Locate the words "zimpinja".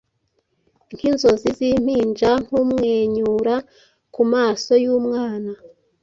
1.57-2.31